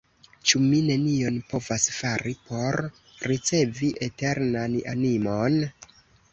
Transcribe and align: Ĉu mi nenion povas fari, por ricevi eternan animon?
Ĉu 0.51 0.61
mi 0.61 0.79
nenion 0.87 1.37
povas 1.51 1.85
fari, 1.99 2.33
por 2.49 2.79
ricevi 3.33 3.93
eternan 4.09 4.83
animon? 4.97 5.63